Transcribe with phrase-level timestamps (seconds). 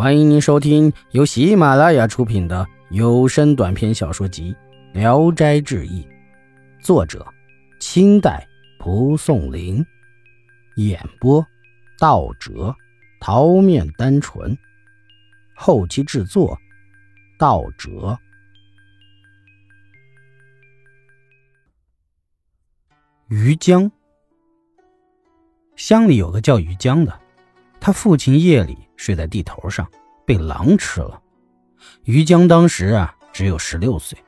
[0.00, 4.56] 欢迎您收听由喜马拉雅出品的有声短篇小说集
[4.98, 6.02] 《聊斋志异》，
[6.82, 7.22] 作者：
[7.80, 8.48] 清代
[8.78, 9.84] 蒲松龄，
[10.76, 11.46] 演播：
[11.98, 12.74] 道哲、
[13.20, 14.56] 桃面单纯，
[15.54, 16.58] 后期制作：
[17.38, 18.18] 道哲。
[23.28, 23.92] 于江，
[25.76, 27.19] 乡里有个叫于江的，
[27.80, 28.76] 他父亲夜里。
[29.00, 29.88] 睡在地头上，
[30.26, 31.18] 被狼吃了。
[32.04, 34.18] 于江当时啊只有十六岁，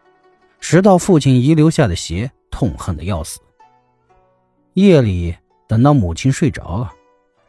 [0.61, 3.39] 拾到父亲遗留下的鞋，痛恨的要死。
[4.73, 5.37] 夜里
[5.69, 6.91] 等到母亲睡着了，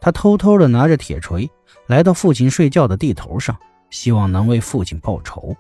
[0.02, 1.50] 他偷偷的拿着铁锤
[1.88, 3.58] 来到父亲睡觉的地头上，
[3.90, 5.56] 希望能为父亲报仇。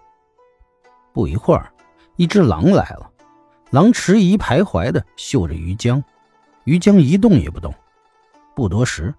[1.14, 1.72] 不一会儿，
[2.18, 3.10] 一只狼来了，
[3.70, 6.04] 狼迟疑徘徊的嗅着于江，
[6.66, 7.74] 于江一动也不动。
[8.54, 9.16] 不多时，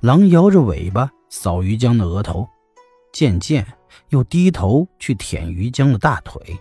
[0.00, 1.10] 狼摇着尾巴。
[1.30, 2.48] 扫于江的额头，
[3.12, 3.66] 渐渐
[4.10, 6.56] 又低头去舔于江的大腿，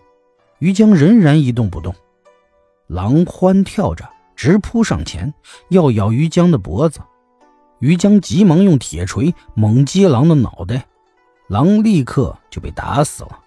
[0.58, 1.94] 于江仍然一动不动。
[2.88, 5.32] 狼欢跳着直扑上前，
[5.70, 7.00] 要咬于江的脖子。
[7.82, 10.88] 于江急忙用铁锤猛击狼的脑袋，
[11.48, 13.40] 狼立刻就被打死了。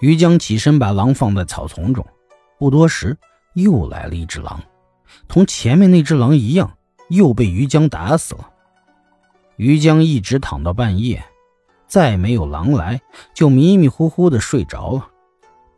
[0.00, 2.04] 于江起身把狼放在草丛中，
[2.58, 3.16] 不多时
[3.54, 4.60] 又来了一只狼，
[5.28, 6.77] 同前面那只狼一样，
[7.08, 8.50] 又被于江打死了。
[9.56, 11.24] 于江一直躺到半夜，
[11.86, 13.00] 再没有狼来，
[13.34, 15.08] 就迷迷糊糊的睡着了。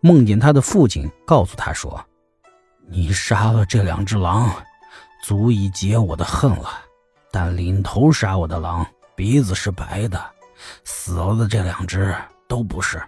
[0.01, 2.05] 梦见他的父亲告诉他说
[2.89, 4.51] ：“你杀了这两只狼，
[5.23, 6.71] 足以解我的恨了。
[7.31, 10.21] 但领头杀我的狼鼻子是白的，
[10.85, 12.15] 死了的这两只
[12.49, 13.01] 都不是。”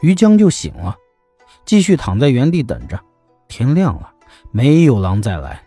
[0.00, 0.96] 于江就醒了，
[1.64, 2.98] 继续躺在原地等着。
[3.46, 4.12] 天亮了，
[4.50, 5.62] 没有狼再来。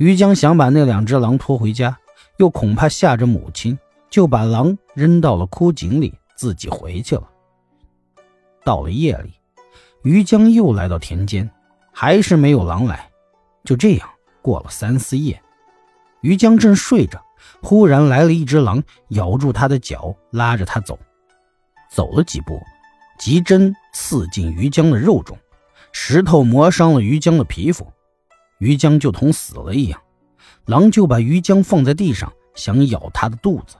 [0.00, 1.96] 于江想把那两只狼拖回家。
[2.38, 7.28] 又恐怕吓着母亲，就把狼扔到了枯井里，自己回去了。
[8.64, 9.34] 到了夜里，
[10.02, 11.50] 于江又来到田间，
[11.92, 13.10] 还是没有狼来。
[13.62, 14.08] 就这样
[14.40, 15.38] 过了三四夜，
[16.22, 17.22] 于江正睡着，
[17.60, 20.98] 忽然来了一只狼，咬住他的脚，拉着他走。
[21.90, 22.58] 走了几步，
[23.18, 25.36] 急针刺进于江的肉中，
[25.92, 27.86] 石头磨伤了于江的皮肤，
[28.60, 30.00] 于江就同死了一样。
[30.66, 33.76] 狼就把于江放在地上，想咬他的肚子。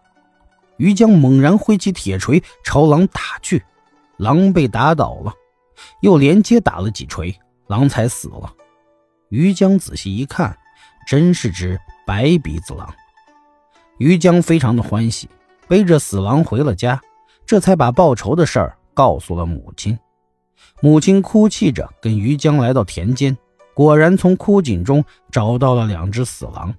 [0.79, 3.63] 于江猛然挥起铁锤朝狼打去，
[4.17, 5.33] 狼被打倒了，
[6.01, 7.39] 又连接打了几锤，
[7.69, 8.53] 狼才死了。
[9.29, 10.57] 于江仔细一看，
[11.07, 12.93] 真是只白鼻子狼。
[13.99, 15.29] 于江非常的欢喜，
[15.69, 17.01] 背着死狼回了家，
[17.45, 19.97] 这才把报仇的事儿告诉了母亲。
[20.81, 23.37] 母亲哭泣着跟于江来到田间。
[23.81, 25.03] 果然从枯井中
[25.33, 26.75] 找到了两只死狼。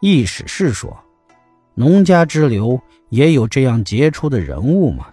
[0.00, 0.94] 易史是说
[1.72, 2.78] ：“农家之流
[3.08, 5.06] 也有这样杰出的人物吗？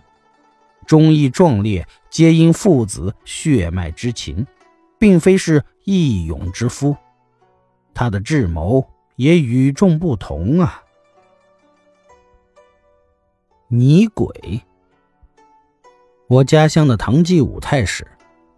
[0.86, 4.46] 忠义壮烈，皆因父子血脉之情，
[5.00, 6.94] 并非是义勇之夫。
[7.94, 8.86] 他的智谋
[9.16, 10.84] 也与众不同啊。”
[13.70, 14.62] 泥鬼。
[16.28, 18.06] 我家乡的唐继武太史，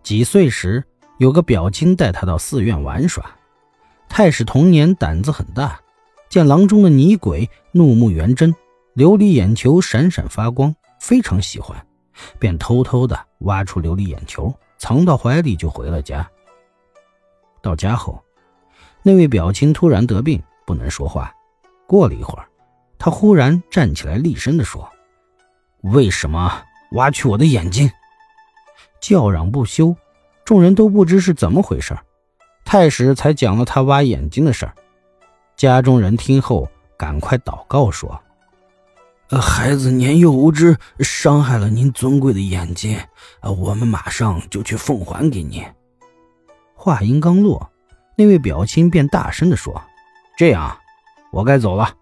[0.02, 0.84] 几岁时？
[1.20, 3.30] 有个表亲带他到寺院玩耍，
[4.08, 5.78] 太史童年胆子很大，
[6.30, 8.56] 见郎中的泥鬼怒目圆睁，
[8.96, 11.86] 琉璃眼球闪闪发光，非常喜欢，
[12.40, 16.26] 便偷偷的挖出琉璃眼球，藏到怀里就回了家。
[17.62, 18.24] 到家后，
[19.04, 21.36] 那位表亲突然得病，不能说话。
[21.86, 22.48] 过了一会儿，
[22.98, 24.90] 他忽然站起来，厉声地说
[25.84, 26.64] ：“为什么
[26.94, 27.92] 挖去我的眼睛？”
[29.04, 29.94] 叫嚷不休。
[30.50, 31.96] 众人都不知是怎么回事，
[32.66, 34.74] 太史才讲了他挖眼睛的事儿。
[35.56, 36.68] 家中人听后，
[36.98, 38.20] 赶快祷告说
[39.30, 43.00] ：“呃，孩子年幼无知，伤害了您尊贵的眼睛，
[43.42, 45.64] 呃，我们马上就去奉还给您。”
[46.74, 47.70] 话音刚落，
[48.16, 49.80] 那位表亲便大声地说
[50.36, 50.76] ：“这样，
[51.32, 51.94] 我该走了。”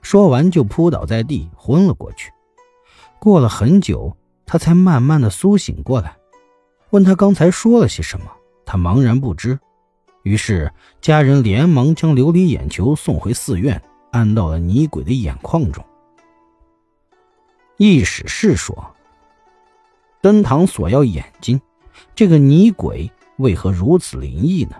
[0.00, 2.32] 说完就扑倒在地，昏了过去。
[3.18, 4.16] 过了很久，
[4.46, 6.16] 他才慢慢的苏醒过来。
[6.90, 8.26] 问他刚才说了些什么，
[8.64, 9.58] 他茫然不知。
[10.22, 13.80] 于是家人连忙将琉璃眼球送回寺院，
[14.10, 15.84] 安到了泥鬼的眼眶中。
[17.76, 18.94] 易史是说
[20.20, 21.60] ：“登堂索要眼睛，
[22.14, 24.76] 这个泥鬼为何如此灵异呢？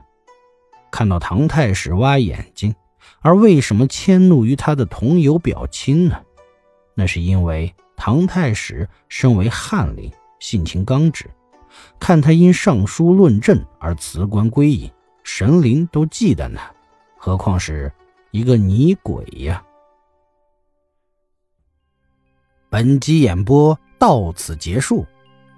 [0.90, 2.74] 看到唐太史挖眼睛，
[3.20, 6.20] 而为什么迁怒于他的同游表亲呢？
[6.94, 10.10] 那是因为唐太史身为翰林，
[10.40, 11.30] 性情刚直。”
[11.98, 14.90] 看他因上书论政而辞官归隐，
[15.22, 16.72] 神灵都忌惮他，
[17.16, 17.92] 何况是
[18.30, 19.62] 一个泥鬼呀？
[22.70, 25.06] 本集演播到此结束，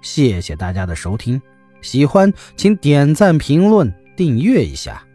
[0.01, 1.41] 谢谢大家的收听。
[1.81, 5.05] 喜欢请点赞、评论、订阅一下。